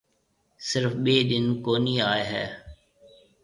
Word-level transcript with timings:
سرف 0.67 0.93
ٻي 1.03 1.15
ڏن 1.29 1.45
ڪونِي 1.65 1.95
آئي 2.11 2.23
هيَ۔ 2.31 2.45